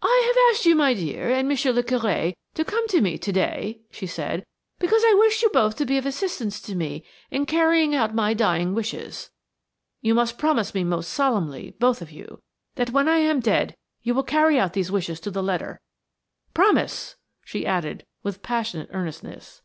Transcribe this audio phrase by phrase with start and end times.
[0.00, 3.32] "I have asked you, my dear, and Monsieur le Curé, to come to me to
[3.32, 4.46] day," she said,
[4.78, 8.08] "because I wish you both to be of assistance to me in the carrying out
[8.08, 9.28] of my dying wishes.
[10.00, 12.40] You must promise me most solemnly, both of you,
[12.76, 15.82] that when I am dead you will carry out these wishes to the letter.
[16.54, 19.60] Promise!" she added with passionate earnestness.